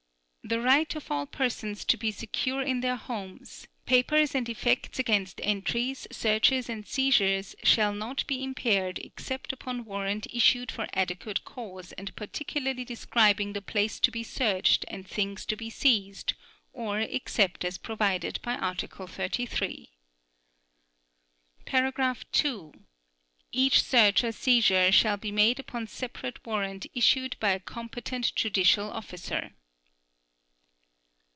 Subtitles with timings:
[0.43, 5.39] The right of all persons to be secure in their homes, papers and effects against
[5.43, 11.91] entries, searches and seizures shall not be impaired except upon warrant issued for adequate cause
[11.93, 16.33] and particularly describing the place to be searched and things to be seized,
[16.73, 19.91] or except as provided by Article 33.
[21.65, 22.73] (2)
[23.53, 28.91] Each search or seizure shall be made upon separate warrant Issued by a competent judicial
[28.91, 29.51] officer.